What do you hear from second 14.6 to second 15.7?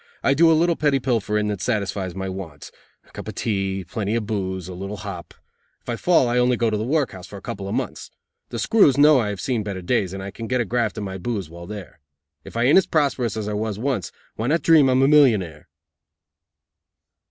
dream I'm a millionaire?"